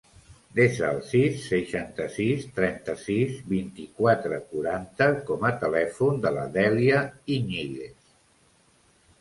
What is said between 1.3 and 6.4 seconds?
seixanta-sis, trenta-sis, vint-i-quatre, quaranta com a telèfon de